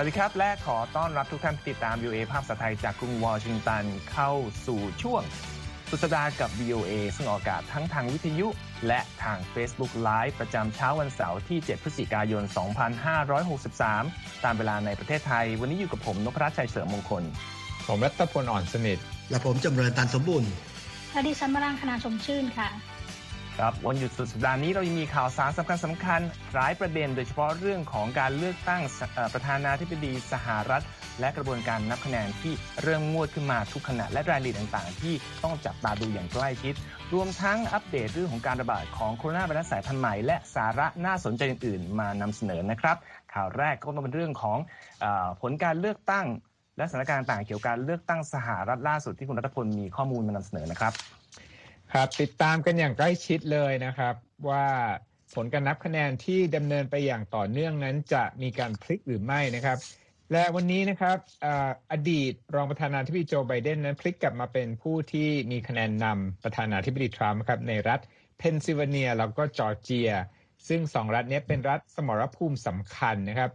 [0.00, 4.32] วัสดีครับและขอต้อนรับทุกท่านติดตาม VOA ภาพสไทยจากกรุงวอชิงตันเข้า
[4.66, 5.22] สู่ช่วง
[5.90, 8.46] สุดสัปดาห์กับ VOA ซึ่งออกอากาศทั้งทางวิทยุ
[8.86, 12.42] และทาง Facebook Live ประจำเช้าวันเสาร์ที่ 7 พฤศจิกายน
[13.64, 17.22] 2563 ตามเวลาในประเทศไทย วันนี้อยู่กับผมนพรัชชัยเสริมมงคล
[17.86, 18.98] ผมรัตพลอ่อนสนิท
[19.30, 20.50] และผมจำเริญตันสมบูรณ์
[21.12, 22.68] และดิฉันมารังคณาชมชื่นค่ะ
[23.60, 26.20] ครับวันหยุดสุดสัปดาห์นี้เรายังมีข่าวสารสำคัญสำคัญ
[26.54, 28.82] หลายประเด็น โดยเฉพาะเรื่องของการเลือกตั้ง
[29.34, 30.84] ประธานาธิบดีสหรัฐ
[31.20, 36.74] และกระบวนการนับคะแนนที่เริ่มงวดขึ้นมาทุกขณะและรายละเอียดต่างๆ ที่ต้องจับตาดูอย่างใกล้ชิด
[37.14, 42.96] รวมทั้งอัปเดตเรื่องของการระบาดของโคโรนาไวรัสสายพันธุ์ใหม่และสาระน่าสนใจอื่นๆ มานำเสนอนะครับ
[43.34, 44.58] ข่าวแรกก็ต้องเป็นเรื่องของ
[45.04, 45.06] อ
[45.40, 46.26] ผลการเลือกตั้ง
[46.76, 50.94] และสถานการณ์ต่างเกี่ยวกับการเลือกตั้งสหรัฐล่าสุดที่คุณรัตพลมีข้อมูลมานำเสนอนะครับ
[51.92, 54.14] ครับติดตามกันอย่างใกล้ชิดเลยนะครับ
[54.48, 54.66] ว่า
[55.34, 59.78] ผลการนับคะแนนที่ดำเนินไปอย่างต่อเนื่องนั้นจะมีการพลิกหรือไม่นะครับ
[60.32, 61.16] และวันนี้นะครับ
[61.92, 68.00] อดีตรองประธานาธิบดีโจไบเดนนั้นพลิกกลับมาเป็นผู้ที่มีคะแนนนำประธานาธิบดีทรัมป์ครับในรัฐ
[68.38, 70.10] เพนซิลเวเนียแล้วก็จอร์เจีย
[70.68, 73.50] ซึ่งสองรัฐนี้เป็นรัฐสมรภูมิสำคัญนะครับ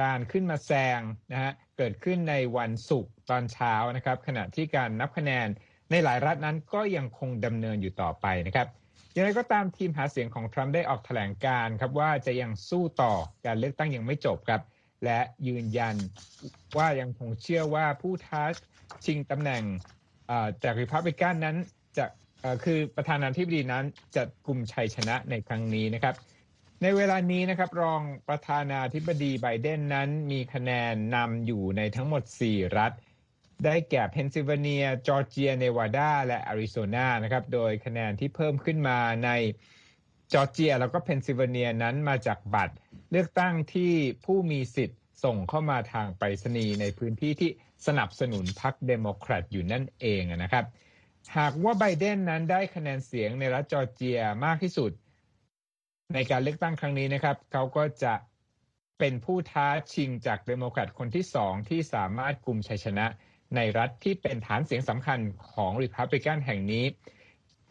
[0.00, 1.00] การขึ้นมาแซง
[1.32, 5.48] นะฮะเกิดขึ้นในวันศุกร์ตอนเช้านะครับ ขณะที่การนับคะแนน
[5.90, 8.68] ในหลายรัฐนั้นก็ยังคงดำเนินอยู่ต่อไปนะครับ
[9.12, 13.14] อย่างไรก็ตามทีมหาเสียงของทรัมป์ได้ออกแถลงการครับว่าจะยังสู้ต่อ
[13.46, 14.62] การเลือกตั้งยังไม่จบครับ
[15.04, 15.96] และยืนยัน
[16.76, 18.42] ว่ายังคงเชื่อว่าผู้ท้า
[19.04, 19.62] ชิงตำแหน่ง
[20.62, 21.56] จากริพับลิกันนั้น
[21.96, 22.06] จะ
[22.64, 23.84] คือประธานาธิบดีนั้น
[24.16, 26.14] จะกลุ่มชัยชนะในครั้งนี้นะครับ
[26.82, 32.92] ในเวลานี้นะครับรองประธานาธิบดีไบเดนนั้นมีคะแนนนำอยู่ในทั้งหมด 4 รัฐ
[33.64, 39.30] ได้แก่เพนซิลเวเนีย จอร์เจีย เนวาดา และอาริโซนานะครับ โดยคะแนนที่เพิ่มขึ้นมาใน
[40.32, 42.74] จอร์เจีย แล้วก็เพนซิลเวเนียนั้นมาจากบัตร
[43.10, 43.92] เลือกตั้งที่
[44.24, 47.50] ผู้มีสิทธิ์ส่งเข้ามาทางไปรษณีย์ในพื้นที่ที่
[47.86, 50.64] สนับสนุนพรรคเดโมแครตอยู่นั่นเองนะครับ
[51.36, 54.92] หากว่าไบเดนนั้นได้คะแนนเสียงในรัฐจอร์เจียมากที่สุด
[56.14, 58.14] ในการเลือกตั้งครั้งนี้นะครับ เขาก็จะ
[58.98, 63.06] เป็นผู้ท้าชิงจากเดโมแครตคนที่สองที่สามารถกลุ่มชัยชนะ
[63.54, 65.18] ในรัฐที่เป็นฐานเสียงสำคัญ
[65.52, 66.84] ของริพับลิกันแห่งนี้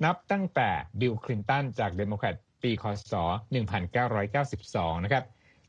[0.04, 0.70] นับตั้งแต่
[1.00, 3.14] บิลคลินตันจากเดโมแครตปีคศ
[4.34, 5.24] 1992 นะครับ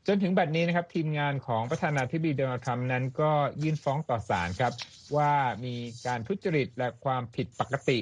[0.07, 3.31] จนถึงบัดนี้นะครับ ทีมงานของประธานาธิบดีโดนัลด์ทรัมป์นั้นก็
[3.63, 4.73] ยื่นฟ้องต่อศาลครับ
[5.17, 5.33] ว่า
[5.65, 5.75] มี
[6.05, 7.97] การทุจริตและความผิดปกติ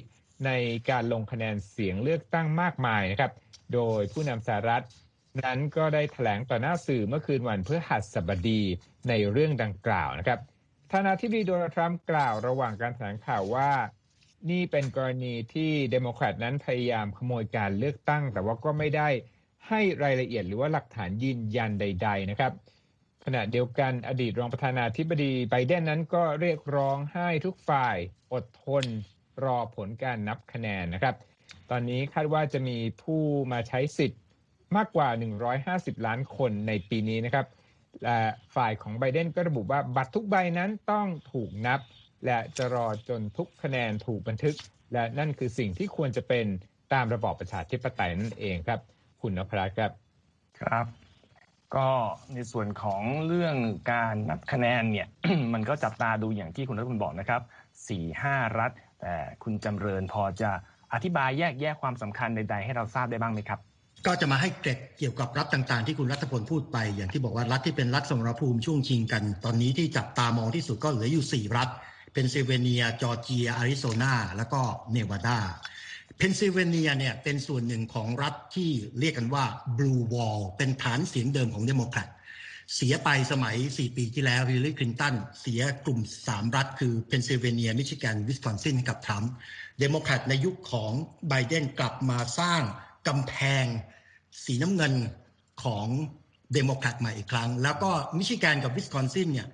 [0.45, 0.51] ใน
[0.89, 3.31] การลงคะแนนเสียงเลือกตั้งมากมายนะครับ
[3.73, 4.83] โดยผู้นำสหรัฐ
[5.43, 8.61] นั้นก็ได้แถลงต่อหน้าสื่อเมื่อคืนวันพฤหัสบดี
[9.09, 10.39] ในเรื่องดังกล่าวนะครับ
[10.91, 13.71] ประธานาธิบดีโดนัลด์ทรัมป์กล่าวระหว่างการแถลงข่าวว่า
[14.49, 19.09] นี่เป็นกรณีที่เดโมแครตนั้นพยายามขโมยการเลือกตั้ง แต่ว่าก็ไม่ได้
[19.67, 22.51] ให้รายละเอียดหรือว่าหลักฐานยืนยันใด ๆ นะครับ
[23.25, 27.97] ขณะเดียวกันอดีตรองประธานาธิบดีไบเดนนั้นก็เรียกร้องให้ทุกฝ่าย
[28.33, 28.85] อดทน
[29.43, 31.15] รอผลการนับคะแนนนะครับ
[31.69, 34.21] ตอนนี้คาดว่าจะมีผู้มาใช้สิทธิ์
[34.75, 35.09] มากกว่า
[35.57, 37.45] 150 ล้านคนในปีนี้นะครับ
[38.03, 38.17] และ
[38.55, 41.79] ฝ่ายของไบเดนก็ระบุว่าบัตรทุกใบนั้นต้องถูกนับ
[42.25, 44.55] และจะรอจนทุกคะแนนถูกบันทึก
[44.93, 46.45] และนั่นคือสิ่งที่ควรจะเป็น
[46.93, 48.79] ตามระบอบประชาธิปไตยนั่นเองครับ
[49.21, 49.91] คุณนภรัครับ
[50.59, 50.85] ครับ
[51.75, 51.89] ก็
[52.33, 53.55] ในส่วนของเรื่อง
[53.91, 55.07] การนับคะแนนเนี่ย
[55.53, 57.41] มันก็จับตาดูอย่างที่คุณรัฐพลบอกนะครับ
[57.89, 60.51] สี่ห้ารัฐแต่คุณจำเริญพอจะ
[60.93, 63.59] อธิบายแยกแยะความสำคัญใดๆให้เราทราบได้บ้างไหมครับ
[64.05, 71.69] ก็จะมาให้เกร็ดเกี่ยวกับรัฐต่างๆ ที่คุณรัฐพลพูดไป อย่างที่บอกว่ารัฐที่เป็นรัฐสมรภูมิช่วงชิงกัน ตอนนี้ที่จับตามองที่สุดก็เหลืออยู่ 4 รัฐ
[72.11, 74.61] เพนซิลเวเนีย จอร์เจียอาริโซนา แล้วก็
[74.91, 75.39] เนวาดา
[76.17, 79.45] เพนซิลเวเนียเนี่ยเป็นส่วนหนึ่งของรัฐที่เรียกกันว่า
[79.77, 82.09] Blue Wall เป็นฐานเสียงเดิมของเดโมแครต
[82.75, 89.31] เสียไปสมัย 4 ปีที่แล้วฮิลลารีคลินตันเสียกลุ่ม 3 รัฐ คือเพนซิลเวเนีย มิชิแกน วิสคอนซินกับทรัมป์
[89.79, 90.91] เดโมแครตในยุคของ
[91.29, 92.61] ไบเดนกลับมาสร้าง
[93.07, 93.65] กำแพง
[94.43, 94.93] สีน้ำเงิน
[95.63, 95.87] ของ
[96.53, 99.47] เดโมแครตใหม่อีกครั้ง แล้วก็มิชิแกนกับวิสคอนซินเนี่ย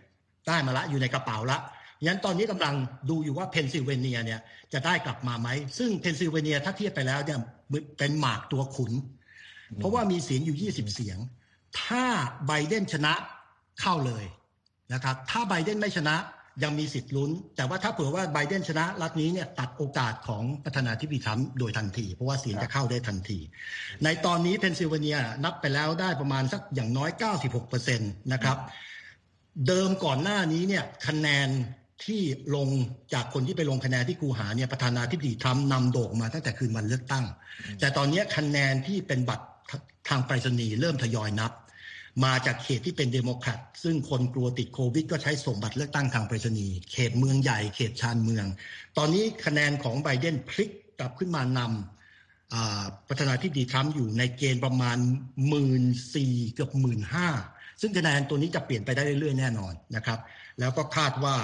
[0.48, 1.58] ได้มาละอยู่ในกระเป๋าละ
[2.06, 2.76] ยันตอนนี้กำลัง
[3.10, 4.40] ดูอยู่ว่าเพนซิลเวเนียเนี่ย
[4.74, 7.40] จะได้กลับมาไหม ซึ่งเพนซิลเวเนียถ้าเทียบไปแล้วเนี่ย
[7.98, 8.92] เป็นหมากตัวขุน
[9.78, 11.18] เพราะว่ามีเสียงอยู่ 20 เสียง
[11.82, 12.04] ถ้า
[12.48, 13.14] ไบเดนชนะ
[13.82, 14.26] เข้าเลย
[14.94, 16.16] นะครับ ถ้าไบเดนไม่ชนะ
[16.64, 23.40] ยังมีสิทธิ์ลุ้น แต่ว่าถ้าเผื่อว่าไบเดนชนะรัฐนี้เนี่ยตัดโอกาสของประธานาธิบดีทรัมป์โดยทันที เพราะว่าเสียงจะเข้าได้ทันที
[24.04, 27.10] ในตอนนี้เพนซิลเวเนียนับไปแล้วได้ประมาณสักอย่างน้อย
[27.72, 28.58] 96%นะครับ
[29.68, 31.50] เดิมก่อนหน้านี้เนี่ยคะแนน
[32.06, 32.22] ที่
[32.56, 32.70] ลง
[33.14, 37.26] จากคนที่ไปลงคะแนนที่กูหาเนี่ยประธานาธิบดีทรัมป์นำโด่งมาตั้งแต่คืนวันเลือกตั้ง
[37.80, 39.46] แต่ตอนนี้คะแนนที่เป็นบัตร
[40.10, 41.52] ทางไปรษณีย์เริ่มทยอยนับ
[42.26, 48.46] มาจากเขตที่เป็นเดโมแครตซึ่งคนกลัวติดโควิด ก็ใช้ส่งบัตรเลือกตั้งทางไปรษณีย์เขตเมืองใหญ่เขตชานเมือง
[48.98, 54.98] ตอนนี้คะแนนของไบเดนพลิกกลับขึ้นมานำประธานาธิบดีทรัมป์อยู่ในเกณฑ์ประมาณ
[55.48, 55.84] หมื่น
[56.16, 57.28] สี่เกือบหมื่นห้า
[57.82, 60.20] ซึ่งคะแนนตัวนี้จะเปลี่ยนไปได้เรื่อยๆแน่นอนนะครับ
[60.60, 61.36] แล้วก็คาดว่า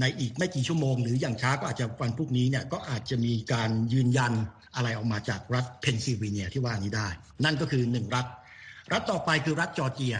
[0.00, 4.32] ในอีกไม่กี่ชั่วโมง หรืออย่างช้าก็อาจจะวันพรุ่งนี้เนี่ยก็อาจจะมีการยืนยัน
[4.74, 7.08] อะไรออกมาจากรัฐเพนซิลเวเนียที่ว่านี้ได้
[7.44, 8.26] นั่นก็คือหนึ่งรัฐ
[8.92, 10.16] รัฐต่อไปคือรัฐจอร์เจีย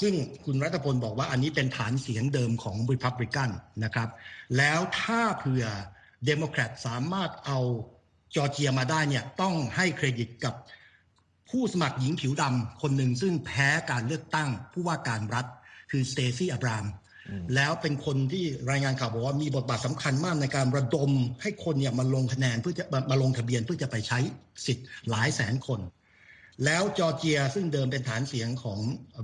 [0.00, 3.50] ซึ่งคุณรัตพลบอกว่าอันนี้เป็นฐานเสียงเดิมของริพับลิกัน
[3.84, 4.08] นะครับ
[4.58, 5.64] แล้วถ้าเผื่อ
[6.26, 7.58] เดโมแครตสามารถเอา
[8.34, 10.54] จอร์เจียมาได้เนี่ยต้องให้เครดิตกับ
[11.50, 15.46] ผู้สมัครหญิงผิวดำคนหนึ่งซึ่งแพ้การเลือกตั้งผู้ว่าการรัฐ
[15.90, 16.86] คือสเตซี่อับราม
[17.54, 21.10] แล้วเป็นคนที่รายงานข่าวบอกว่ามีบทบาทสำคัญมากในการระดม
[21.42, 24.18] ให้คนเนี่ยมาลงคะแนนเพื่อจะมาลงทะเบียนเพื่อจะไปใช้
[24.66, 25.80] สิทธิ์หลายแสนคน
[26.64, 28.78] แล้วจอร์เจียซึ่งเดิมเป็นฐานเสียงของ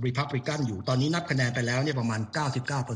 [0.05, 2.21] ริพับลิกันอยู่ ตอนนี้นับคะแนนไปแล้วเนี่ยประมาณ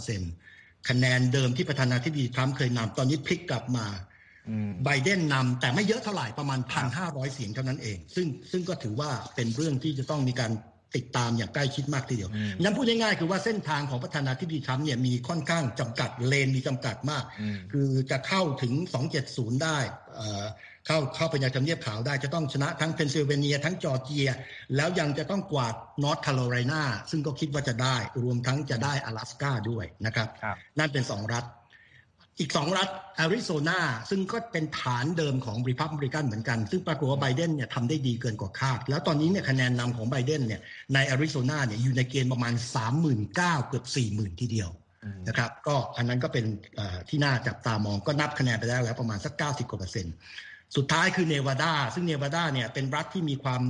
[0.07, 3.85] 99%คะแนนเดิมที่ประธานาธิบดีทรัมป์เคยนำตอนนี้พลิกกลับมา
[4.85, 6.59] ไบเดนนำแต่ไม่เยอะเท่าไหร่ประมาณ
[6.97, 10.51] 1,500 เสียงเท่านั้นเอง ซึ่งซึ่งก็ถือว่าเป็นเรื่องที่จะต้องมีการ
[10.95, 12.31] ติดตามอย่างใกล้ชิดมากทีเดียว
[12.61, 17.23] นั้นพูดง่ายๆคือว่าเส้นทางของประธานาธิบดีทรัมป์เนี่ยมีค่อนข้างจำกัดเลนมีจำกัดมาก
[17.71, 18.73] คือจะเข้าถึง
[19.17, 19.77] 270 ได้
[20.86, 24.28] เข้าเข้าไปในทำเนียบขาวได้จะต้องชนะทั้งเพนซิลเวเนีย ทั้งจอร์เจีย
[24.76, 30.28] แล้วยังจะต้องกวาดนอร์ทแคโรไลนาซึ่งก็คิดว่าจะได้ รวมทั้งจะได้阿拉斯าด้วยนะครับ
[30.78, 31.44] นั่นเป็นสองรัฐ
[32.40, 33.80] อีกสองรัฐแอริโซนา
[34.10, 40.60] ซึ่งก็เป็นฐานเดิมของริพับลิกันเหมือนกัน ซึ่งปรากฏว่าไบเดนเนี่ยทำได้ดีเกินกว่าคาด แล้วตอนนี้เนี่ยคะแนนนำของไบเดนเนี่ย
[40.94, 42.54] ในแอริโซนาเนี่ยอยู่ในเกณฑ์ประมาณ
[43.10, 44.70] 39,000เกือบ40,000 ทีเดียว
[45.28, 46.44] นะครับก็อันนั้นก็เป็น
[47.08, 50.14] ที่น่าจับตามองก็นับคะแนนไปแล้วแล้วประมาณสัก 90กว่าเปอร์เซ็นต์
[50.75, 53.61] สุดท้ายคือเนวาดา ซึ่งเนวาดาเนี่ยเป็นรัฐที่มีความ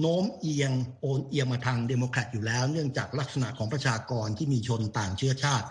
[0.00, 5.66] โน้มเอียงโอนเอียงมาทางเดโมแครตอยู่แล้ว เนื่องจากลักษณะของประชากรที่มีชนต่างเชื้อชาติ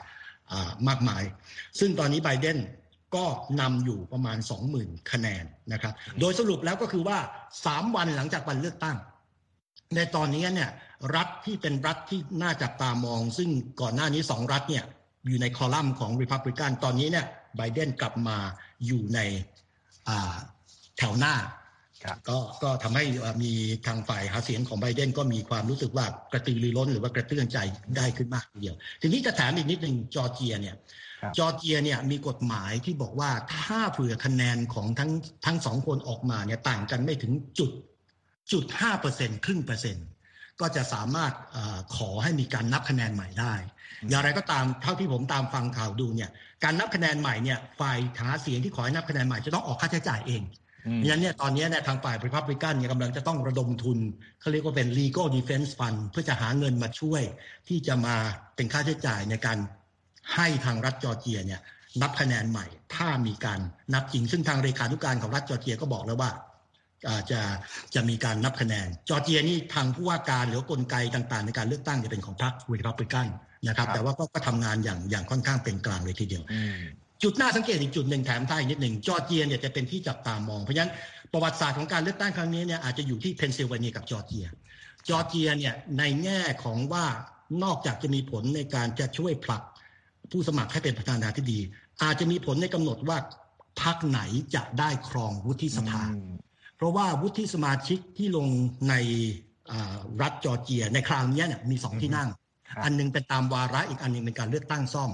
[0.88, 1.24] มากมาย
[1.80, 2.58] ซึ่งตอนนี้ไบเดน
[3.16, 3.26] ก็
[3.62, 4.38] นำอยู่ประมาณ
[4.74, 5.44] 20,000 คะแนน
[5.74, 7.18] นะครับ โดยสรุปแล้วก็คือว่า
[7.58, 8.98] 3 วันหลังจากวันเลือกตั้ง
[9.96, 10.72] ในตอนนี้เนี่ย
[11.16, 13.50] รัฐที่เป็นรัฐที่น่าจับตามอง ซึ่ง
[13.82, 14.84] ก่อนหน้านี้สองรัฐเนี่ย
[15.28, 17.26] อยู่ในคอลัมน์ของริพับลิกันตอนนี้เนี่ย
[17.58, 18.38] ไบเดนกลับมา
[18.86, 19.20] อยู่ใน
[21.00, 21.36] แถวหน้า
[22.30, 23.06] ก็ก็ทำให้
[23.44, 23.52] มี
[23.88, 27.58] ทางฝ่ายหาเสียงของไบเดนก็มีความรู้สึกว่ากระตือรือร้นหรือว่ากระเตื้องใจ
[27.98, 30.76] ได้ขึ้นมากทีเดียว ทีนี้จะถามอีกนิดหนึ่งจอร์เจียเนี่ย
[31.38, 35.12] จอร์เจียเนี่ยมีกฎหมายที่บอกว่าถ้าเผื่อคะแนนของทั้ง
[35.46, 37.72] ทั้งสองคนออกมาเนี่ยต่างกันไม่ถึงจุด
[38.52, 40.08] จุดห้าเปอร์เซ็นครึ่งเปอร์เซ็นต์
[40.60, 41.58] ก็จะสามารถอ
[41.96, 43.54] ขอให้มีการนับคะแนนใหม่ได้
[44.10, 46.30] อย่างไรก็ตามเท่าที่ผมตามฟังข่าวดูเนี่ย
[46.64, 50.42] การนับคะแนนใหม่เนี่ยฝ่ายหาเสียงที่ขอให้นับคะแนนใหม่จะต้องออกค่าใช้จ่ายเอง
[50.84, 53.98] เพราะฉะนั้นเนี่ยตอนนี้เนี่ยทางฝ่ายริพับลิกันเนี่ยกำลังจะต้องระดมทุน
[54.40, 57.22] เขาเรียกว่าเป็น legal defense fund เพื่อจะหาเงินมาช่วย
[57.68, 58.16] ที่จะมา
[58.56, 59.58] เป็นค่าใช้จ่ายในการ
[60.36, 61.62] ให้ทางรัฐจอร์เจียเนี่ย
[62.02, 62.66] นับคะแนนใหม่
[62.96, 63.60] ถ้ามีการ
[63.94, 66.32] นับจริง ซึ่งทางเลขานุการของรัฐจอร์เจียก็บอกแล้วว่า
[67.32, 67.42] จะ
[67.96, 73.28] จะมีการนับคะแนน จอร์เจียนี่ทางผู้ว่าการหรือกลไกต่างๆ ในการเลือกตั้งจะเป็นของพรรครีพับลิกัน
[73.68, 76.44] นะครับ แต่ว่าก็ทำงานอย่างอย่างค่อนข้างเป็นกลางเลยทีเดียว
[77.24, 80.92] จุดน่าสังเกตอีกจุดหนึ่งแถมท้ายนิดหนึ่งจอร์เจียเนี่ยจะเป็นที่จับตามองเพราะฉะนั้น
[81.34, 84.46] ประวัติศาสตร์ของการเลือกตั้งครั้งนี้เนี่ยอาจจะอยู่ที่เพนซิลเวเนียกับจอร์เจีย
[85.10, 87.06] จอร์เจียเนี่ยในแง่ของว่า
[87.64, 89.62] นอกจากจะมีผลในการจะช่วยผลัก
[90.32, 91.60] ผู้สมัครให้เป็นประธานาธิบดี
[92.04, 93.18] อาจจะมีผลในกำหนดว่า
[93.82, 94.22] พรรคไหน
[94.56, 96.02] จะได้ครองวุฒิสภา
[96.76, 98.48] เพราะว่าวุฒิสมาชิกที่ลง
[98.90, 98.96] ใน
[100.22, 102.30] รัฐจอร์เจีย ในคราวนี้เนี่ยมีสองที่นั่ง
[102.84, 105.12] อันนึงเป็นตามวาระอีกอันนึงเป็นการเลือกตั้งซ่อม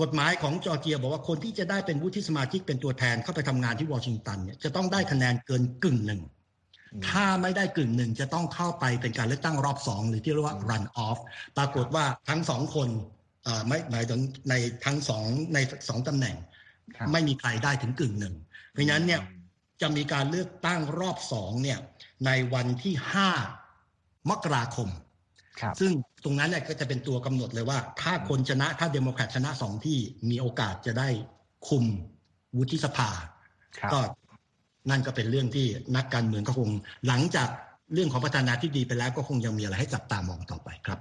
[0.00, 6.22] กฎหมายของจอร์เจียบอกว่าคนที่จะได้เป็นวุฒิสมาชิกเป็นตัวแทนเข้าไปทำงานที่วอชิงตันเนี่ยจะต้องได้คะแนนเกินกึ่งหนึ่ง
[7.08, 11.18] ถ้าไม่ได้กึ่งหนึ่งจะต้องเข้าไปเป็นการเลือกตั้งรอบสองหรือที่เรียกว่า run off
[11.56, 12.88] ปรากฏว่าทั้งสองคน
[13.68, 14.54] ไม่หมายถึงใน
[14.84, 16.36] ทั้งสองในสองตำแหน่ง
[17.12, 18.34] ไม่มีใครได้ถึงกึ่งหนึ่ง
[18.70, 19.20] เพราะฉะนั้นเนี่ย
[19.80, 21.78] จะมีการเลือกตั้งรอบสองเนี่ย
[22.26, 23.30] ในวันที่ห้า
[24.30, 24.88] มกราคม
[25.80, 25.90] ซึ่ง
[26.24, 29.98] ตรงนั้นเนี่ยก็จะเป็นตัวกำหนดเลยว่า ถ้าคนชนะถ้าเดโมแครตชนะสองที่
[30.30, 31.08] มีโอกาสจะได้
[31.68, 31.84] คุม
[32.56, 33.08] วุฒิสภา
[33.92, 34.00] ก็
[34.90, 36.70] นั่นก็เป็นเรื่องที่นักการเมืองก็คง
[37.08, 37.48] หลังจาก
[37.94, 41.00] เรื่องของประธานาธิบดีไปแล้วก็คงยังมีอะไรให้จับตามองต่อไปครับ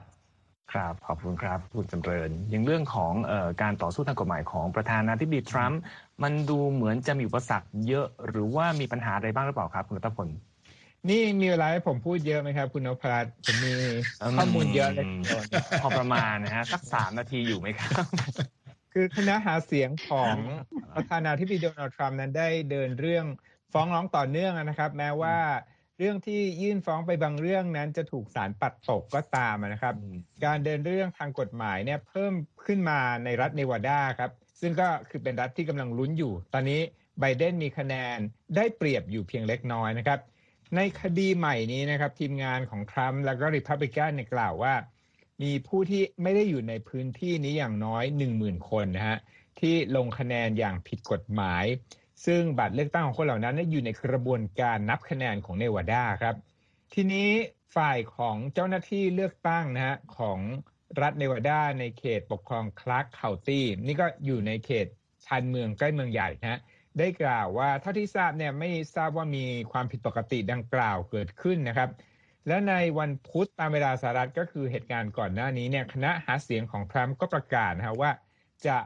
[0.72, 5.82] ครับขอบคุณครับคุณจำเริญอย่างเรื่องของออการต่อสู้ทางกฎหมายของประธานาธิบดีทรัมป์
[6.24, 10.28] มันดูเหมือนจะมีอุปสรรคเยอะหรือว่ามีปัญหาอะไรบ้างหรือเปล่าครับ คุณรัตพล
[11.10, 13.74] นี่มีเวลาให้ผมพูดเยอะไหมครับ คุณนภัสผมมี
[14.38, 15.06] ข้อมูลเยอะเลย
[15.82, 18.04] พอประมาณนะฮะสักสามนาทีอยู่ไหมครับ
[18.94, 20.36] คือคณะหาเสียงของ
[20.96, 23.26] ประธานาธิบดีโดนัลด์ทรัมป์นั้นได้เดินเรื่อง
[23.74, 25.38] ฟ้องร้องต่อเนื่องนะครับ แม้ว่า
[25.98, 29.96] เรื่องที่ยื่นฟ้องไปบางเรื่องนั้นจะถูกศาลปัดตกก็ตามนะครับ
[30.46, 32.34] การเดินเรื่องทางกฎหมายเนี่ยเพิ่ม
[32.66, 36.82] ขึ้นมาในรัฐเนวาดาครับ ซึ่งก็คือเป็นรัฐที่กำลังลุ้นอยู่ ตอนนี้
[37.20, 38.18] ไบเดนมีคะแนน
[38.56, 40.20] ได้เปรียบอยู่เพียงเล็กน้อยนะครับ
[40.76, 44.74] ในคดีใหม่นี้นะครับ ทีมงานของทรัมป์แล้วก็ริพับลิกันเนี่ยกล่าวว่า
[45.42, 48.04] มีผู้ที่ไม่ได้อยู่ในพื้นที่นี้อย่างน้อย
[48.38, 49.18] 10,000 คนนะฮะ
[49.60, 51.66] ที่ลงคะแนนอย่างผิดกฎหมาย
[52.26, 56.36] ซึ่งบัตรเลือกตั้งของคนเหล่านั้นอยู่ในกระบวนการนับคะแนนของเนวาดาครับ
[56.94, 57.30] ทีนี้
[57.76, 60.40] ฝ่ายของเจ้าหน้าที่เลือกตั้งนะฮะของ
[61.02, 64.88] รัฐเนวาดาในเขตปกครองคลาร์กเคานตี้นี่ก็อยู่ในเขต
[65.26, 66.60] ชานเมืองใกล้เมืองใหญ่นะฮะ
[66.98, 71.90] ได้กล่าวว่าเท่าที่ทราบเนี่ยไม่ทราบว่ามีความผิดปกติดังกล่าวเกิดขึ้นนะครับ
[72.48, 78.12] และในวันพุธตามเวลาสหรัฐก็คือเหตุการณ์ก่อนหน้านี้เนี่ยคณะหาเสียงของทรัมป์ก็ประกาศนะว่า
[78.68, 78.78] จะ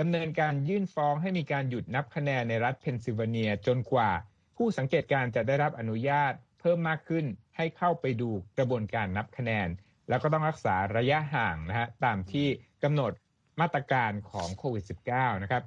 [0.00, 4.10] ดำเนินการยื่นฟ้องให้มีการหยุดนับคะแนนในรัฐเพนซิลเวเนีย จนกว่า
[4.56, 7.24] ผู้สังเกตการณ์จะได้รับอนุญาตเพิ่มมากขึ้น
[7.56, 9.68] ให้เข้าไปดูกระบวนการนับคะแนน
[10.08, 12.46] แล้วก็ต้องรักษาระยะห่างนะฮะตามที่
[12.84, 13.12] กำหนด
[13.60, 15.62] มาตรการของโควิด -19 นะครับ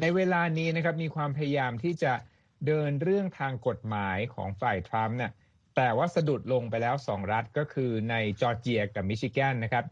[0.00, 2.12] ในเวลานี้นะครับมีความพยายามที่จะ
[2.66, 5.32] เดินเรื่องทางกฎหมายของฝ่ายทรัมป์เนี่ย
[5.76, 9.84] แต่ว่าสะดุดลงไปแล้วสองรัฐก็คือในจอร์เจียกับมิชิแกนนะครับ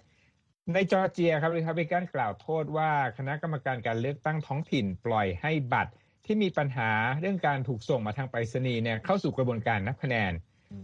[0.74, 5.92] ในจอร์เจียครับริพับลิกันกล่าวโทษว่าคณะกรรมการการเลือกตั้งท้องถิ่นปล่อยให้บัตร
[6.26, 10.32] ที่มีปัญหาเรื่องการถูกส่งมาทางไปรษณีย์เนี่ยเข้าสู่กระบวนการนับคะแนน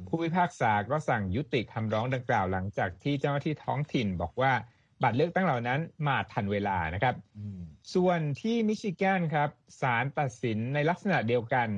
[0.08, 4.52] ผู้พิพากษาก็สั่งยุติคำร้องดังกล่าวหลังจากที่เจ้าหน้าที่ท้องถิ่นบอกว่า
[5.02, 7.14] บัตรเลือกตั้งเหล่านั้นมาทันเวลานะครับ
[7.94, 9.50] ส่วนที่มิชิแกนครับ
[9.80, 11.68] ศาลตัดสินในลักษณะเดียวกัน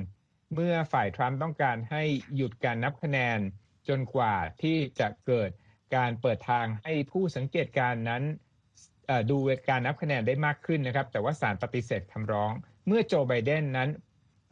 [0.53, 2.03] เมื่อฝ่ายทรัมป์ต้องการให้
[2.35, 3.39] หยุดการนับคะแนน
[3.87, 5.49] จนกว่าที่จะเกิด
[5.95, 8.23] การเปิดทางให้ผู้สังเกตการนั้น
[9.29, 9.37] ดู
[9.69, 12.51] การนับคะแนนได้มากขึ้นนะครับ แต่ว่าศาลปฏิเสธคำร้อง
[12.87, 13.89] เมื่อโจไบเดนนั้น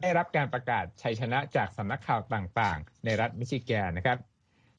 [0.00, 4.18] ได้รับการประกาศชัยชนะจากสำนักข่าวต่างๆ ในรัฐมิชิแกนนะครับ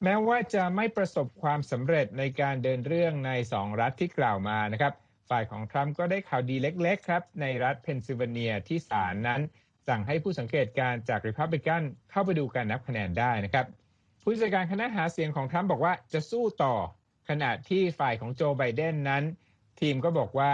[0.04, 4.92] แม้ว่าจะไม่ประสบความสำเร็จในการเดินเรื่องในสองรัฐที่กล่าวมานะครับ
[5.30, 9.40] ฝ่ายของทรัมป์ก็ได้ข่าวดีเล็กๆ ครับ ในรัฐเพนซิลเวเนียที่ศาลนั้น
[9.88, 13.66] สั่งให้ผู้สังเกตการณ์จากริพับลิกันเข้าไปดูการนับคะแนนได้นะครับ
[14.22, 16.74] ผู้จัดการคณะหาเสียงของทรัมป์บอกว่าจะสู้ต่อ
[17.28, 19.24] ขณะที่ฝ่ายของโจไบเดนนั้น
[19.80, 20.52] ทีมก็บอกว่า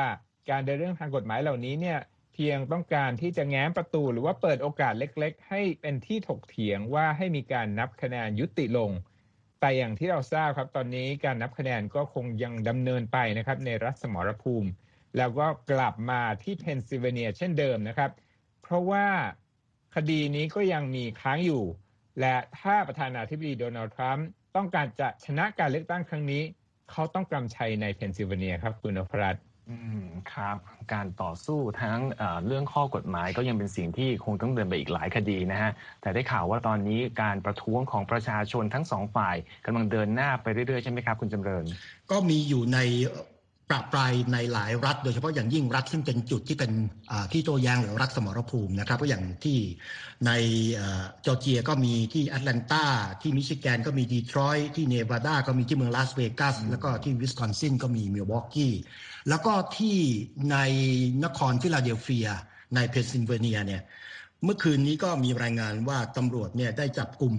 [0.51, 1.99] การเดินเรื่องทางกฎหมายเหล่านี้เนี่ย
[2.35, 8.91] เพียงต้องการที่จะแง้มประตูหรือว่าเปิดโอกาสเล็ก ๆ ให้เป็นที่ถกเถียงว่าให้มีการนับคะแนนยุติลง
[9.61, 14.71] แต่อย่างที่เราทราบครับตอนนี้การนับคะแนนก็คงยังดำเนินไปนะครับในรัฐสมรภูมิ
[15.17, 18.11] แล้วก็กลับมาที่เพนซิลเวเนียเช่นเดิมนะครับ
[18.63, 19.07] เพราะว่า
[19.95, 21.65] คดีนี้ก็ยังมีค้างอยู่
[22.21, 26.43] และถ้าประธานาธิบดีโดนัลด์ทรัมป์ต้องการจะชนะการเลือกตั้งครั้งนี้
[26.91, 30.57] เขาต้องกำชัยในเพนซิลเวเนียครับคุณนพรัตน์ อืมครับ
[30.93, 35.71] การต่อสู้ทั้งเรื่องข้อกฎหมายก็ยังเป็นสิ่งที่คงต้องเดินไปอีกหลายคดีนะฮะ
[36.01, 41.65] แต่ได้ข่าวว่าตอนนี้การประท้วงของประชาชนทั้งสองฝ่ายกำลังเดินหน้าไปเรื่อยๆใช่ไหมครับคุณจำเริญ
[42.11, 42.79] ก็มีอยู่ใน
[43.71, 46.73] ประปรายในหลายรัฐ โดยเฉพาะอย่างยิ่งรัฐซึ่งเป็นจุดที่เป็น
[47.33, 49.59] ที่โต้แย้งหรือรัฐสมรภูมินะครับ ก็อย่างที่
[50.27, 50.31] ใน
[51.27, 52.85] จอร์เจียก็มีที่แอตแลนตา
[53.21, 58.75] ที่มิชิแกนก็มีดีทรอยต์ที่เนวาดาก็มีที่เมืองลาสเวกัสแล้วก็ที่วิสคอนซินก็มีมิลวอกกี้
[59.29, 59.99] แล้วก็ที่
[60.53, 60.57] ใน
[61.25, 62.29] นครฟิลาเดลเฟีย
[62.75, 63.83] ในเพนซิลเวเนียเนี่ย
[64.45, 67.35] เมื่อคืนนี้ก็มีรายงานว่าตำรวจเนี่ยได้จับกลุ่ม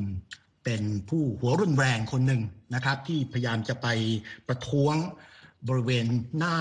[0.64, 2.42] เป็นผู้หัวรุนแรงคนหนึ่ง
[2.76, 3.88] นะครับ ที่พยายามจะไป
[4.48, 4.96] ประท้วง
[5.68, 6.06] บริเวณ
[6.38, 6.58] หน้า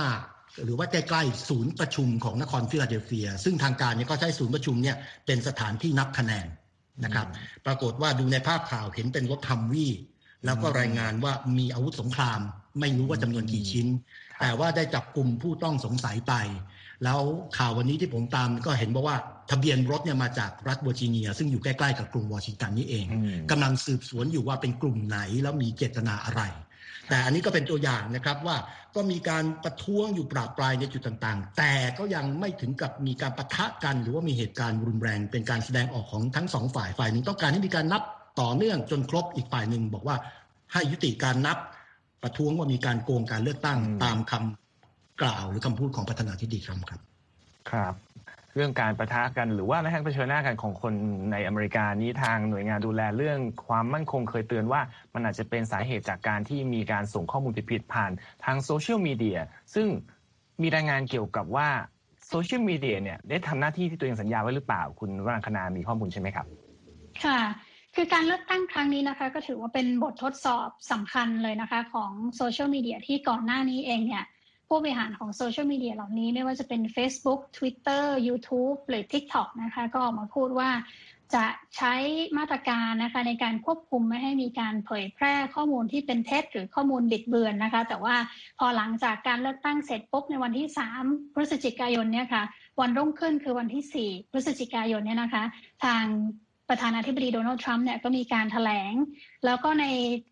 [0.65, 6.47] หรือว่าใกล้ๆศูนย์ประชุมของนครฟิลาเดลเฟีย ซึ่งทางการเนี่ยก็ใช้ศูนย์ประชุมเนี่ยเป็นสถานที่นับคะแนน
[7.05, 7.27] นะครับ
[7.67, 9.93] ปรากฏว่าดูในภาพข่าวเห็นเป็นรถฮัมวี่
[10.45, 12.41] แล้วก็รายงานว่ามีอาวุธสงคราม
[12.81, 13.87] ไม่รู้ว่าจำนวนกี่ชิ้น
[14.41, 16.35] แต่ว่าได้จับกลุ่มผู้ต้องสงสัยไป
[17.05, 17.21] แล้ว
[17.59, 19.17] ข่าววันนี้ที่ผมตามก็เห็นบอกว่า
[19.51, 23.07] ทะเบียนรถเนี่ยมาจากรัฐเวอร์จิเนีย ซึ่งอยู่ใกล้ ๆ กับกรุงวอชิงตันนี่เอง
[23.51, 26.43] กำลังสืบสวนอยู่ว่าเป็นกลุ่มไหนแล้วมีเจตนาอะไร
[27.09, 28.57] แต่อันนี้ก็เป็นตัวอย่างนะครับว่า
[28.95, 38.03] ก็มีการประท้วงอยู่ปราบปลายในจุดต่างๆ แต่ก็ยังไม่ถึงกับมีการประทะกัน หรือว่ามีเหตุการณ์รุนแรง เป็นการแสดงออกของทั้งสองฝ่ายฝ่ายหนึ่งต้องการให้มีการนับ
[38.41, 40.17] ต่อเนื่องจนครบอีกฝ่ายหนึ่งบอกว่า
[40.73, 41.59] ให้ยุติการนับ
[42.23, 47.01] ประท้วงว่ามีการโกงการเลือกตั้งตามคำกล่าวหรือคำพูดของประธานาธิบดีทรัมป์ครับ
[47.71, 47.95] ครับ
[48.59, 50.93] เรื่องการประทะกันหรือว่าแม้กระทั่งเผชิญหน้ากันของคน
[51.33, 54.81] ในอเมริกานี้ทางหน่วยงานดูแลเรื่องความมั่นคงเคยเตือนว่า
[55.15, 58.11] มันอาจจะเป็นสาเหตุจากการที่มีการส่งข้อมูลผิดๆผ่าน
[58.45, 59.39] ทางโซเชียลมีเดีย
[59.75, 59.87] ซึ่ง
[60.63, 61.69] มีรายงานเกี่ยวกับว่า
[62.29, 66.47] โซเชียลมีเดียเนี่ยได้ทำหน้าที่ที่ตัวเองสัญญาไว้หรือเปล่า คุณวรังคณามีข้อมูลใช่ไหมครับ
[67.25, 67.41] ค่ะ
[67.95, 74.25] คือการเลือกตั้งครั้งนี้นะคะ ก็ถือว่าเป็นบททดสอบสำคัญเลยนะคะ ของโซเชียลมีเดียที่ก่อนหน้านี้เองเนี่ย
[74.69, 80.71] ผู้บริหารของโซเชียลมีเดียเหล่านี้ไม่ว่าจะเป็น Facebook Twitter YouTube หรือ TikTok นะคะก็ออกมาพูดว่า
[81.35, 81.47] จะ
[81.77, 81.95] ใช้
[82.39, 88.17] มาตรการนะคะในการควบคุมไม่ให้มีการเผยแพร่ข้อมูลที่เป็นเท็จหรือข้อมูลบิดเบือนนะคะ แต่ว่า
[88.59, 90.69] พอหลังจากการเลือกตั้งเสร็จปุ๊บในวันที่
[91.01, 92.43] 3 พฤศจิกายนเนี่ยค่ะ
[92.81, 95.45] วันรุ่งขึ้นคือวันที่ 4 พฤศจิกายนเนี่ยนะคะ
[95.85, 96.05] ทาง
[96.69, 98.93] ประธานาธิบดีโดนัลด์ทรัมป์เนี่ยก็มีการถแถลง
[99.45, 99.85] แล้วก็ใน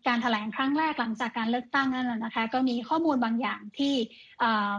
[0.07, 3.93] การถแถลงครั้งแรกหลังจากการเลือกตั้งนั้นนะคะ ก็มีข้อมูลบางอย่างที่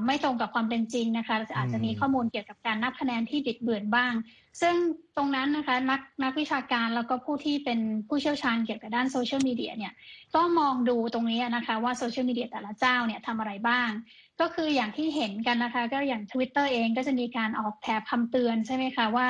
[0.06, 4.12] ไม่ตรงกับความเป็นจริงนะคะ อาจจะมีข้อมูลเกี่ยวกับการนับคะแนนที่บิดเบือนบ้าง
[4.60, 4.74] ซึ่ง
[5.16, 9.92] ตรงนั้นนะคะนักนักวิชาการแล้วก็ผู้ที่เป็นผู้เชี่ยวชาญเกี่ยวกับด้านโซเชียลมีเดียเนี่ย
[10.34, 13.90] ก็มองดูตรงนี้นะคะว่าโซเชียลมีเดียแต่ละเจ้าเนี่ยทำอะไรบ้าง
[14.40, 19.28] ก็คืออย่างที่เห็นกันนะคะ ก็อย่าง Twitter เองก็จะมีการออกแถบคำเตือนใช่ไหมคะว่า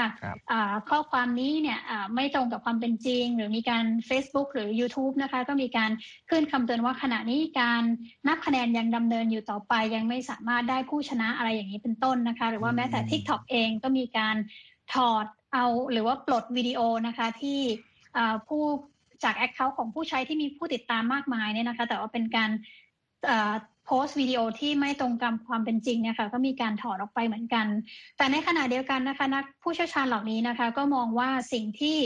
[0.91, 1.79] ข้อความนี้เนี่ย
[2.15, 5.91] ไม่ตรงกับความเป็นจริง หรือมีการ Facebook หรือ YouTube นะคะ ก็มีการ
[6.31, 7.83] ขึ้นคำเตือนว่าขณะนี้การ
[8.29, 14.37] นับคะแนนยังดำเนินอยู่ต่อไป ยังไม่สามารถได้ผู้ชนะอะไรอย่างนี้เป็นต้นนะคะ หรือว่าแม้แต่ TikTok เองก็มีการ
[14.93, 17.61] ถอดเอาหรือว่าปลดวิดีโอนะคะที่
[18.49, 18.63] ผู้
[19.25, 22.51] จาก account ของผู้ใช้ที่มีผู้ติดตามมากมายเนี่ยนะคะ แต่ว่าเป็นการ
[23.91, 27.67] โพสต์วิดีโอที่ไม่ตรงกับความเป็นจริงเนี่ยค่ะก็มีการถอดออกไปเหมือนกัน
[28.17, 31.97] แต่ในขณะเดียวกันนะคะนักผู้เชี่ยวชาญเหล่านี้นะคะ ก็มองว่าสิ่งที่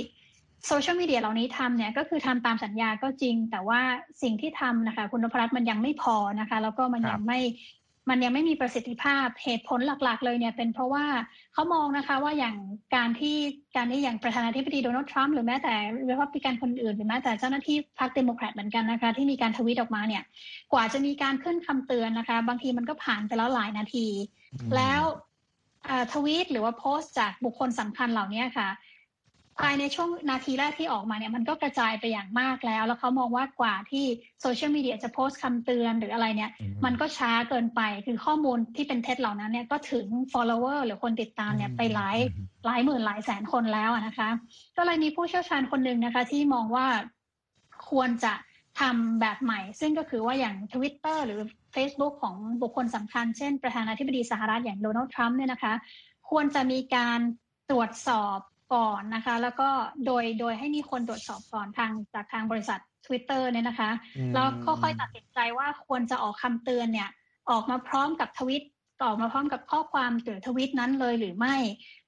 [0.67, 3.81] โซเชียลมีเดียเหล่านี้ทำเนี่ยก็คือทำตามสัญญาก็จริง แต่ว่า
[4.23, 7.41] สิ่งที่ทำนะคะ คุณนพรัตน์มันยังไม่พอนะคะ แล้วก็มันยังไม่
[8.09, 11.07] มันยังไม่มีประสิทธิภาพเหตุผลหลักๆ เลยเนี่ยเป็นเพราะว่า
[11.55, 12.57] เขามองนะคะว่าอย่าง
[12.97, 13.37] การที่
[13.77, 15.75] การที่อย่างประธานาธิบดีโดนัลด์ทรัมป์หรือแม้แต่
[16.09, 20.23] รีพับลิกันคนอื่นหรือแม้แต่เจ้าหน้าที่พรรคเดโมแครตเหมือนกันนะคะ ที่มีการทวิตออกมาเนี่ย
[20.73, 24.07] กว่าจะมีการขึ้นคำเตือนนะคะ บางทีมันก็ผ่านไปแล้วหลายนาที
[24.77, 25.03] แล้ว
[26.13, 28.69] ทวีตหรือว่าโพสต์จากบุคคลสำคัญเหล่านี้ค่ะ
[29.61, 34.05] ภายในช่วงนาทีแรกที่ออกมาเนี่ยมันก็กระจายไปอย่างมากแล้ว แล้วเขามองว่ากว่าที่
[34.41, 36.51] โซเชียลมีเดียจะโพสต์คำเตือนหรืออะไรเนี่ย
[36.85, 42.19] มันก็ช้าเกินไปคือข้อมูลที่เป็นเท็จเหล่านั้นเนี่ยก็ถึง follower หรือคนติดตามเนี่ยไปหลาย
[42.67, 44.29] หลายหมื่นหลายแสนคนแล้วนะคะ
[44.77, 46.87] ก็เลยมีผู้เชี่ยวชาญคนหนึ่งนะคะ ที่มองว่า
[47.91, 48.35] ควรจะ
[48.81, 51.41] ทำแบบใหม่ ซึ่งก็คือว่าอย่าง Twitter หรือ
[51.75, 55.75] Facebook ของบุคคลสำคัญ เช่น ประธานาธิบดีสหรัฐอย่างโดนัลด์ทรัมป์เนี่ยนะคะ
[56.31, 57.21] ควรจะมีการ
[57.71, 58.39] ตรวจสอบ
[58.75, 59.69] ก่อนนะคะ แล้วก็
[60.07, 63.91] โดยโดยให้มีคนตรวจสอบก่อนทางจากทางบริษัท Twitter เนี่ยนะคะ
[64.35, 67.11] แล้วก็ค่อยตัดสินใจว่าควรจะออกคำเตือนเนี่ย
[67.51, 68.63] ออกมาพร้อมกับทวิต
[69.05, 71.57] ออกมาพร้อมกับข้อความหรือทวิตนั้นเลยหรือไม่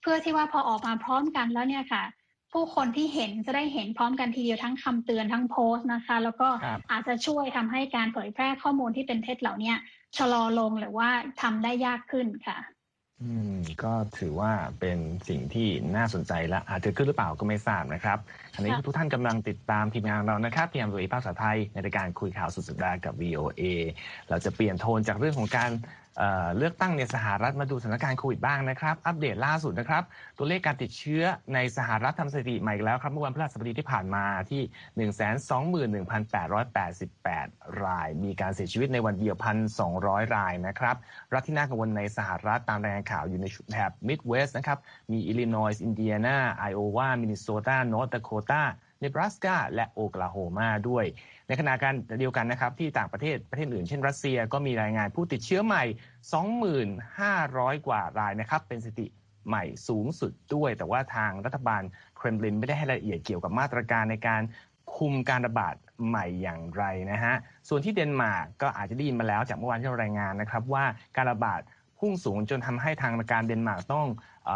[0.00, 2.04] เพื่อที่ว่าพอออกมาพร้อมกันแล้วเนี่ยค่ะ
[2.52, 6.48] ผู้คนที่เห็นจะได้เห็นพร้อมกันทีเดียวทั้งคำเตือนทั้งโพสต์นะคะ แล้วก็
[6.90, 9.72] อาจจะช่วยทำให้การเผยแพร่ข้อมูลที่เป็นเท็จเหล่านี้
[10.16, 11.08] ชะลอลงหรือว่า
[11.42, 12.58] ทำได้ยากขึ้นค่ะ
[13.24, 18.18] อืมก็ถือว่าเป็นสิ่งที่น่าสนใจและอาจจะขึ้นหรือเปล่าก็ไม่ทราบนะครับ
[18.54, 23.62] อันนี้ทุกท่านกำลังติดตามทีมงานเรานะครับพียมโดยภาษาไทยในรายการคุยข่าวสุดสัปดาห์กับ VOA
[24.28, 25.70] เราจะเปลี่ยนโทนจากเรื่องของการ
[26.56, 30.02] เลือกตั้งในสหรัฐมาดูสถานการณ์โควิดบ้างนะครับ อัปเดตล่าสุดนะครับ
[30.38, 31.22] ตัวเลขการติดเชื้อ
[31.54, 34.62] ในสหรัฐทำสถิติใหม่แล้วครับ เมื่อวันพฤหัสบดีที่ผ่านมาที่
[35.92, 39.36] 121,888 ราย มีการเสียชีวิตในวันเดียว
[39.84, 40.96] 1,200 รายนะครับ
[41.32, 44.78] รัฐที่น่ากังวลในสหรัฐตามรายงานข่าวอยู่ในแถบมิดเวสต์นะครับ
[45.12, 48.62] มีอิลลินอยส์ อินเดียนา ไอโอวา มินนิโซตา นอร์ทดาโคตา
[49.04, 51.04] เนบราสกาและโอกลาโฮมาด้วย
[51.48, 55.84] ในขณะการเดียวกันนะครับที่ต่างประเทศประเทศอื่นเช่นรัสเซียก็มีรายงานผู้ติดเชื้อใหม่
[57.80, 59.06] 25,000 กว่ารายนะครับเป็นสถิติ
[59.48, 61.82] ใหม่สูงสุดด้วย แต่ว่าทางรัฐบาล
[62.16, 64.42] เครมลินไม่ได้ให้รายละเอียดเกี่ยวกับมาตรการในการ
[64.96, 65.74] คุมการระบาด
[66.06, 67.34] ใหม่อย่างไรนะฮะ
[67.68, 70.84] ส่วนที่เดนมาร์กก็อาจจะได้ยินมาแล้วจากเมื่อวานที่เรารายงานนะครับว่า
[71.16, 71.60] การระบาด
[71.98, 74.06] พุ่งสูงจนทำให้ทางการเดนมาร์กต้องเอ่
[74.48, 74.50] อ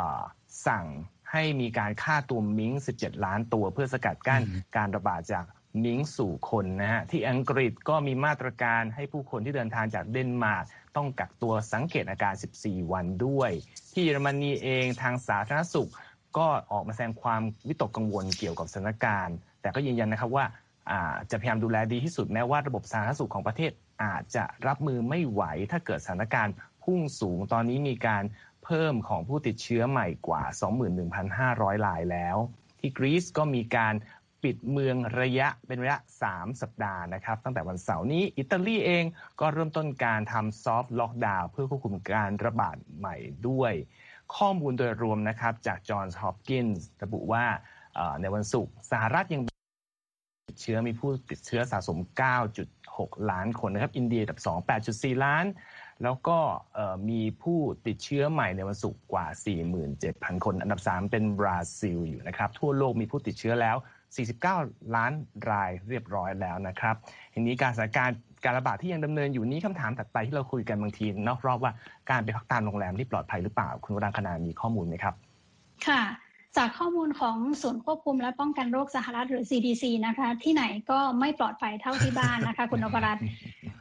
[0.67, 0.85] สั่ง
[1.33, 4.43] ให้มีการฆ่าตัวมิงค์ 17 ล้านตัวเพื่อสกัดกั้น
[4.77, 5.45] การระบาดจาก
[5.85, 10.65] มิงค์สู่คนนะฮะที่อังกฤษก็มีมาตรการให้ผู้คนที่เดินทางจากเดนมาร์ก
[10.97, 13.51] ต้องกักตัวสังเกตอาการ 14 วันด้วย
[13.93, 15.91] ที่เยอรมนีเองทางสาธารณสุข
[16.39, 20.45] ก็ออกมาแสดงความวิตกกังวลเกี่ยวกับสถานการณ์ แต่ก็ยืนยันนะครับว่า
[21.31, 28.23] จะพยายามดูแลดีที่สุดแม้ว่าระบบสาธารณสุขของประเทศอาจจะรับมือไม่ไหวถ้าเกิดสถานการณ์พุ่งสูงตอนนี้มีการ
[28.69, 30.43] เพิ่มของผู้ติดเชื้อใหม่กว่า
[31.15, 32.37] 21,500 รายแล้ว
[32.81, 33.95] ที่กรีซก็มีการ
[34.43, 35.99] ปิดเมืองระยะเป็นระยะ
[36.31, 39.05] 3 สัปดาห์นะครับ ตั้งแต่วันเสาร์นี้ อิตาลีเอง
[39.41, 43.17] ก็เริ่มต้นการทำ soft lockdown เพื่อควบคุมการระบาดใหม่
[43.49, 43.73] ด้วย
[44.37, 47.45] ข้อมูลโดยรวมนะครับ จากจอห์นส์ฮอปกินส์ระบุว่า
[48.21, 49.43] ในวันศุกร์สหรัฐยัง
[50.49, 51.99] ติดเชื้อมีผู้ติดเชื้อสะสม
[52.65, 55.45] 9.6 ล้านคนนะครับ อินเดียอันดับ 2 8.4 ล้าน
[56.03, 56.39] แล้วก็
[57.09, 59.27] มีผู้ติดเชื้อใหม่ในวันศุกร์กว่า
[59.85, 63.77] 47,000 คน อันดับ 3 เป็นบราซิลอยู่นะครับ ทั่วโลกมีผู้ติดเชื้อแล้ว
[64.37, 65.13] 49 ล้าน
[65.51, 66.95] รายเรียบร้อยแล้วนะครับ
[67.35, 71.73] ทีนี้การสถานการณ์การระบาดที่ยังดำเนินอยู่นี้คำถามถัดไปที่เราคุยกันบางทีนอกรอบว่า
[72.11, 75.15] การไปพักตามโรงแรมที่ปลอดภัยหรือเปล่า คุณวรังคณามีข้อมูลไหมครับ
[75.87, 76.03] ค่ะ
[76.57, 83.25] จากข้อมูลของศูนย์ควบคุมและป้องกันโรคสหรัฐหรือ CDC นะคะ ที่ไหนก็ไม่ปลอดภัยเท่าที่บ้านนะคะ คุณนพรัตน์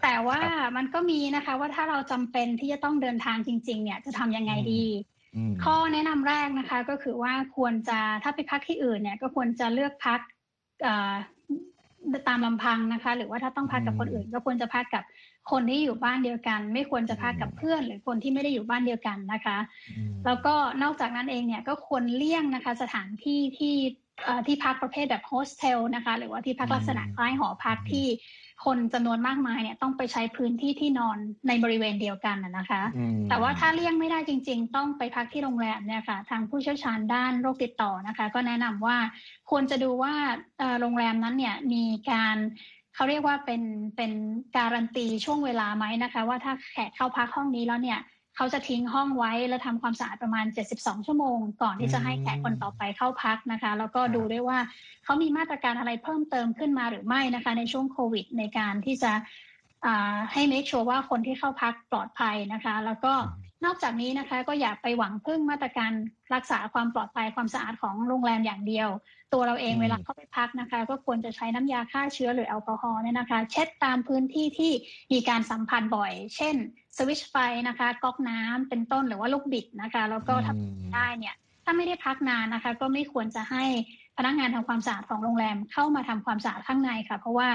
[0.03, 0.39] แต่ว่า
[0.75, 4.86] มันก็มีนะคะว่าถ้าเราจำเป็นที่จะต้องเดินทางจริง ๆ เนี่ยจะทำยังไงดี
[5.63, 10.19] ข้อแนะนำแรกนะคะก็คือว่าควรจะถ้าไปพักที่อื่นเนี่ยก็ควรจะเลือกพัก
[12.27, 15.03] ตามลำพังนะคะ หรือว่าถ้าต้องพักกับคนอื่น ก็ควรจะพักกับ
[15.52, 19.58] คนที่อยู่บ้านเดียวกัน ไม่ควรจะพักกับเพื่อน หรือคนที่ไม่ได้อยู่บ้านเดียวกันนะคะ
[20.26, 23.76] แล้วก็นอกจากนั้นเองเนี่ยก็ควรเลี่ยงนะคะ สถานที่ที่
[24.46, 28.08] ที่พักประเภทแบบโฮสเทลนะคะ หรือว่าที่พักลักษณะคล้ายหอพักที่
[28.66, 32.82] คนจำนวนมากมายเนี่ยต้องไปใช้พื้นที่ที่นอนในบริเวณเดียวกันนะคะ
[33.30, 38.98] แต่ว่าถ้าเลี่ยงไม่ได้จริง ๆ ต้องไปพักที่โรงแรมเนี่ยค่ะ ทางผู้เชี่ยวชาญด้านโรคติดต่อนะคะ ก็แนะนำว่า
[39.50, 40.14] ควรจะดูว่า
[40.80, 42.38] โรงแรมนั้นเนี่ยมีการ
[42.98, 43.62] เขาเรียกว่าเป็น
[43.98, 44.12] เป็น
[44.58, 48.00] การันตีช่วงเวลาไหมนะคะ ว่าถ้าแขกเข้าพักห้องนี้แล้วเนี่ย
[48.36, 54.60] เขาจะทิ้งห้องไว้และทำความสะอาดประมาณ 72 ชั่วโมง ก่อนที่จะให้แขกคนต่อไปเข้าพักนะคะ แล้วก็ดูด้วยว่า
[55.04, 59.12] เขามีมาตรการอะไรเพิ่มเติมขึ้นมาหรือไม่นะคะ ในช่วงโควิด ในการที่จะ
[60.32, 63.14] ให้ make sure ว่าคนที่เข้าพักปลอดภัยนะคะ แล้วก็
[63.65, 65.91] นอกจากนี้นะคะก็อย่าไปหวังพึ่งมาตรการ
[66.34, 68.89] รักษาความปลอดภัยความสะอาดของโรงแรมอย่างเดียว
[69.34, 74.72] ตัวเราเองเวลาเข้าไปพักนะคะ ก็ควรจะใช้น้ำยาฆ่าเชื้อหรือแอลกอฮอล์เนี่ยนะคะ เช็ดตามพื้นที่ที่
[75.13, 76.56] มีการสัมผัสบ่อย เช่น
[76.98, 77.36] สวิตช์ไฟ
[77.67, 83.63] นะคะ ก๊อกน้ำเป็นต้นหรือว่าลูกบิดนะคะ แล้วก็ทำได้เนี่ยถ้าไม่ได้พักนานนะคะ ก็ไม่ควรจะให้
[84.17, 87.50] พนักงานทำความสะอาดของโรงแรมเข้ามาทำความสะอาดข้างในค่ะ เพราะว่า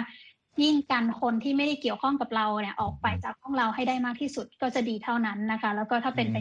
[0.63, 6.37] ยิ่งกันคนที่ไม่ได้เกี่ยวข้องกับเราเนี่ย ออกไปจากห้องเราให้ได้มากที่สุดก็จะดีเท่านั้นนะคะ แล้วก็ถ้าเป็นไป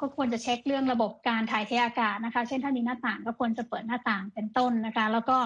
[0.00, 5.36] ก็ควรจะเช็คเรื่องระบบการถ่ายเทอากาศนะคะ เช่นถ้ามีหน้าต่างก็ควรจะเปิดหน้าต่างเป็นต้นนะคะ แล้วก็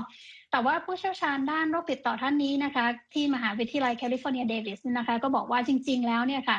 [0.51, 6.59] แต่ว่าผู้เชี่ยวชาญด้านโรคติดต่อท่านนี้นะคะ ที่มหาวิทยาลัยแคลิฟอร์เนียเดวิสนะคะ ก็บอกว่าจริง ๆ แล้วเนี่ยค่ะ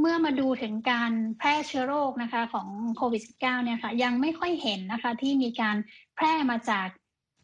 [0.00, 5.76] เมื่อมาดูถึงการแพร่เชื้อโรคนะคะของโควิด -19 เนี่ยค่ะยังไม่ค่อยเห็นนะคะที่มีการ
[6.16, 6.86] แพร่มาจาก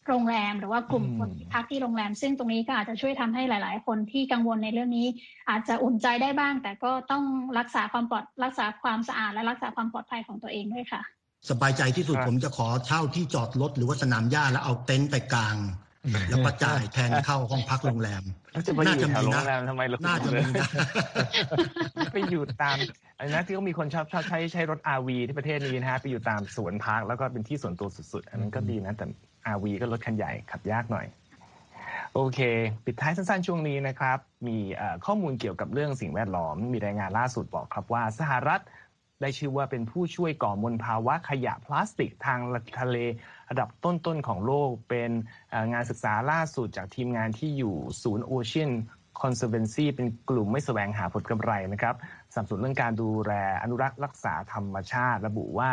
[0.08, 5.06] โรงแรมหรือว่ากลุ่มคนที่พักที่โรงแรม ซึ่งตรงนี้ก็อาจจะช่วยทำให้หลาย ๆ คนที่กังวลในเรื่องนี้
[5.50, 7.24] อาจจะอุ่นใจได้บ้าง แต่ก็ต้อง
[7.58, 11.02] รักษาความปลอดรักษาความสะอาดและรักษาความปลอดภัยของตัวเองด้วยค่ะ
[11.50, 15.56] สบายใจที่สุดผมจะขอเช่าที่จอดรถหรือว่าสนามหญ้าแล้วเอาเต็นท์ไปกลาง
[16.30, 18.22] แล้วก็จ่ายแทนเข้าห้องพักโรงแรม
[18.54, 18.84] น่าจะมี
[19.34, 20.68] นะทำไมน่าจะมีนะ
[22.12, 22.76] ไปอยู่ตาม
[23.18, 29.06] อันนั้นที่เขามีคนชอบชอบใช้ใช้รถอาวีที่ประเทศนี้นะฮะไปอยู่ตามสวนพักแล้วก็เป็นที่ส่วนตัวสุดๆ อันนั้นก็ดีนะ แต่
[29.54, 31.06] RV ก็รถคันใหญ่ขับยากหน่อย
[32.14, 32.40] โอเค
[32.84, 34.58] ปิดท้ายสั้นๆ ช่วงนี้นะครับ มี
[35.06, 38.60] ข้อมูลเกี่ยวกับเรื่องสิ่งแวดล้อม มีรายงานล่าสุดบอกครับว่าสหรัฐ
[39.22, 42.40] ได้ชื่อว่าเป็นผู้ช่วยก่อมลภาวะขยะพลาสติกทาง
[42.80, 42.96] ทะเล
[43.50, 45.10] ระดับต้นๆของโลก เป็น
[45.72, 51.94] งานศึกษาล่าสุดจากทีมงานที่อยู่ศูนย์ Ocean Conservancy เป็นกลุ่มไม่แสวงหาผลกำไรนะครับ
[52.32, 53.32] สนับสนุนเรื่องการดูแล
[53.62, 55.70] อนุรักษ์รักษาธรรมชาติ ระบุว่า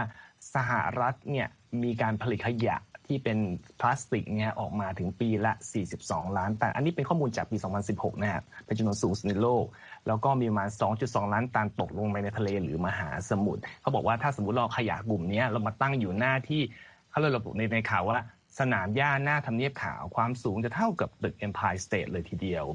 [0.53, 1.47] สหรัฐเนี่ย
[1.83, 2.77] มีการผลิตขยะ
[3.09, 3.37] ที่เป็น
[3.79, 5.53] พลาสติกเนี่ยออกมาถึงปีละ
[5.95, 7.57] 42 ล้านตัน อันนี้เป็นข้อมูลจากปี
[7.89, 9.65] 2016 นะครับเป็นจำนวนสูงสุดในโลก
[10.07, 10.69] แล้วก็มีประมาณ
[11.01, 16.61] 2.2 ล้านตันตกลงไปในทะเลหรือมหาสมุทรเขาบอกว่าถ้าสมมติเราขยะกลุ่มนี้เรามาตั้งอยู่หน้าที่
[17.09, 18.17] เขาเลยระบุในในข่าวว่า
[18.59, 22.65] สนามหญ้าหน้าทำเนียบขาวความสูงจะเท่ากับตึก Empire State เลยทีเดียว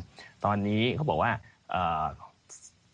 [0.44, 1.32] ตอนนี้เขาบอกว่า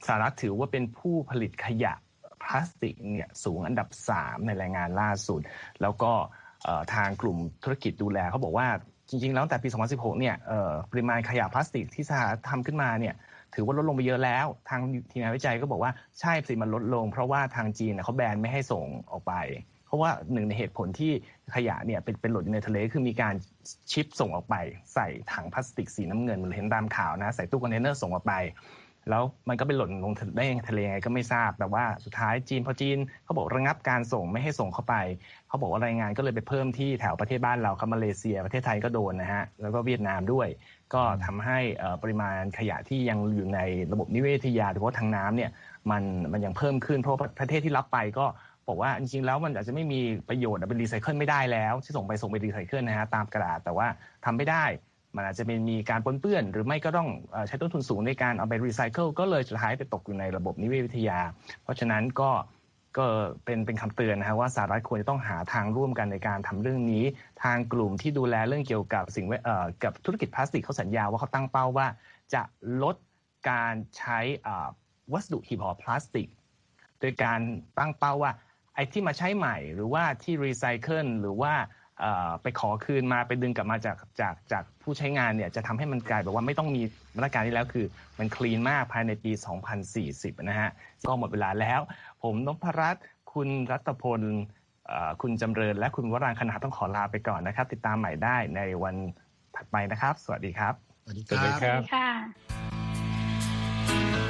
[0.06, 1.94] สหรัฐถือว่าเป็นผู้ผลิตขยะ
[2.42, 5.40] พลาสติกเนี่ยสูงอันดับ 3 ในรายงานล่าสุด
[5.82, 6.12] แล้วก็
[6.94, 8.68] ทางกลุ่มธุรกิจดูแลเขาบอกว่า
[9.08, 10.34] จริงๆ แล้วแต่ปี 2016 เนี่ย
[10.90, 13.14] ปริมาณขยะพลาสติกที่สหรัฐทำขึ้นมาเนี่ย
[13.54, 19.34] ถือว่าลดลงไปเยอะแล้ว ทางทีมงานวิจัยก็บอกว่าใช่สิมันลดลง เพราะว่าทางจีนเขาแบนไม่ให้ส่งออกไป
[19.86, 21.12] เพราะว่าหนึ่งในเหตุผลที่
[21.54, 23.34] ขยะเนี่ยเป็นเป็นหล่นอยู่ในทะเลคือมีการ
[23.90, 24.54] ship ส่งออกไป
[24.94, 28.34] ใส่ถังพลาสติกสีน้ำเงินมันเห็นตามข่าวนะ ใส่ตู้คอนเทนเนอร์ส่งออกไป
[29.10, 34.94] แล้วมันก็ไปหล่นลงได้ทะเลไงก็ไม่ทราบ แต่ว่าสุดท้ายจีนพอจีนเขาบอกระงับการส่งไม่ให้ส่งเข้าไป
[35.48, 40.48] เขาบอกว่ารายงานก็เลยไปเพิ่มที่แถวประเทศบ้านเราครับมาเลเซีย ประเทศไทยก็โดนนะฮะแล้วก็เวียดนามด้วย
[40.94, 41.58] ก็ทำให้
[42.02, 43.60] ปริมาณขยะที่ยังอยู่ใน
[43.92, 45.50] ระบบนิเวศทยาโดยเฉพาะทางน้ำเนี่ย
[45.90, 48.26] มันมันยังเพิ่มขึ้นเพราะประเทศที่รับไปก็
[48.68, 53.86] บอกว่าจริงๆแล้วมันอาจจะไม่มีประโยชน์เป็นรีไซเคิลไม่ได้แล้ว ที่ส่งไปส่งไปรีไซเคิลนะฮะตามกระดาษแต่ว่า
[54.24, 54.64] ทำไม่ได้
[55.16, 57.08] มันอาจจะเป็นมีการปนเปื้อน หรือไม่ก็ต้อง
[57.46, 61.20] ใช้ต้นทุนสูงในการเอาไปรีไซเคิลก็เลยสุดท้ายไปตกอยู่ในระบบนิเวศวิทยา
[61.62, 62.30] เพราะฉะนั้นก็
[62.98, 63.06] ก็
[63.44, 67.04] เป็นเป็นคำเตือนนะฮะว่าสหรัฐควรจะต้องหาทางร่วมกันในการทำเรื่องนี้
[67.42, 71.86] ทางกลุ่มที่ดูแลเรื่องเกี่ยวกับสิ่งเอ่อกับธุรกิจพลาสติกเขาสัญญาว่าเขาตั้งเป้าว่า
[72.34, 72.42] จะ
[72.82, 72.96] ลด
[73.50, 74.18] การใช้
[75.12, 76.28] วัสดุหีบห่อพลาสติก
[77.00, 77.40] โดยการ
[77.78, 78.32] ตั้งเป้าว่า
[78.74, 81.52] ไอ้ที่มาใช้ใหม่ หรือว่าที่รีไซเคิลหรือว่า
[82.42, 86.82] ไปขอคืนมาไปดึงกลับมาจากจากจากผู้ใช้งานเนี่ยจะทำให้มันกลายแบบว่าไม่ต้องมี
[87.16, 87.86] มาตรการนี้แล้วคือ
[88.18, 89.32] มันคลีนมากภายในปี
[89.90, 90.70] 2040 นะฮะ
[91.06, 91.80] ก็หมดเวลาแล้ว
[92.22, 94.22] ผมนพรัตน์คุณรัตพล
[95.22, 98.94] คุณจำเริญ และคุณวรางคณะต้องขอลาไปก่อนนะครับ ติดตามใหม่ได้ในวัน
[99.56, 101.50] ถัดไปนะครับ สวัสดีครับ สวัสดีคสวัสดี
[101.96, 102.10] รั
[104.26, 104.29] บ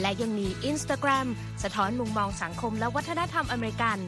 [0.00, 1.26] และยังมี Instagram
[1.62, 3.98] สะท้อนมุมมองสังคมและวัฒนธรรมอเมริกัน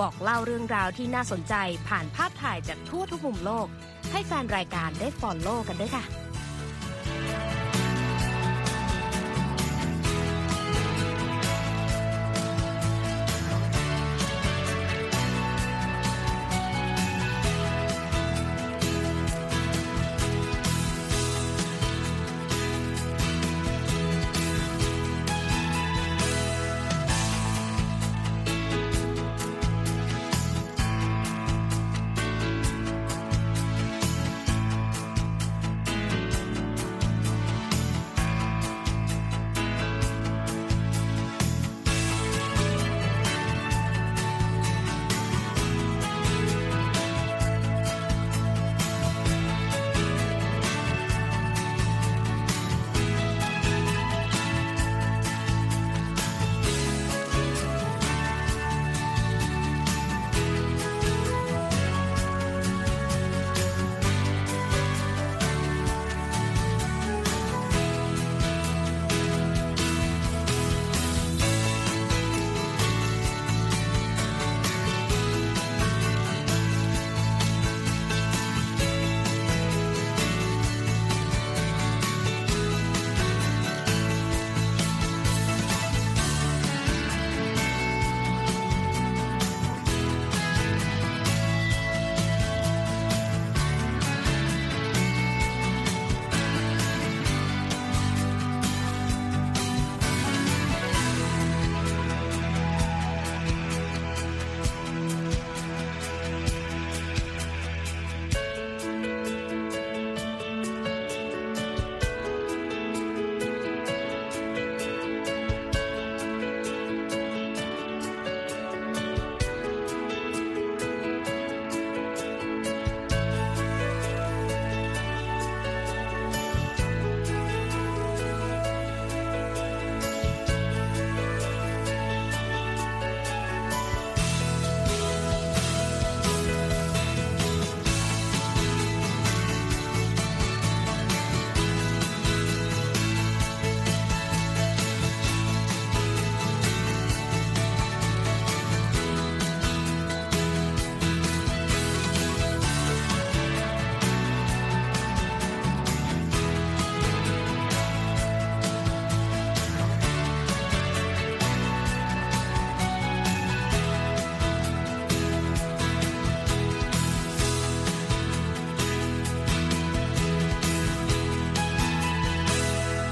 [0.00, 1.54] บอกเล่าเรื่องราวที่น่าสนใจ
[1.88, 3.66] ผ่านภาพถ่ายจากทั่วทุกมุมโลก
[4.12, 6.23] ให้แฟนรายการได้ follow กันด้วยค่ะ